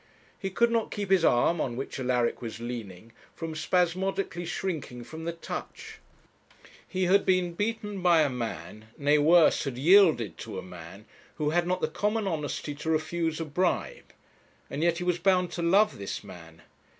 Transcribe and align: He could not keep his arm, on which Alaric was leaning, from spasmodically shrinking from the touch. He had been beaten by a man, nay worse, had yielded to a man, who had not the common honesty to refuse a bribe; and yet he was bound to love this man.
He 0.39 0.49
could 0.49 0.71
not 0.71 0.89
keep 0.89 1.11
his 1.11 1.23
arm, 1.23 1.61
on 1.61 1.75
which 1.75 1.99
Alaric 1.99 2.41
was 2.41 2.59
leaning, 2.59 3.11
from 3.35 3.53
spasmodically 3.53 4.45
shrinking 4.47 5.03
from 5.03 5.25
the 5.25 5.31
touch. 5.31 5.99
He 6.87 7.03
had 7.03 7.23
been 7.23 7.53
beaten 7.53 8.01
by 8.01 8.21
a 8.23 8.27
man, 8.29 8.85
nay 8.97 9.19
worse, 9.19 9.63
had 9.65 9.77
yielded 9.77 10.39
to 10.39 10.57
a 10.57 10.63
man, 10.63 11.05
who 11.35 11.51
had 11.51 11.67
not 11.67 11.81
the 11.81 11.87
common 11.87 12.25
honesty 12.25 12.73
to 12.73 12.89
refuse 12.89 13.39
a 13.39 13.45
bribe; 13.45 14.11
and 14.71 14.81
yet 14.81 14.97
he 14.97 15.03
was 15.03 15.19
bound 15.19 15.51
to 15.51 15.61
love 15.61 15.99
this 15.99 16.23
man. 16.23 16.63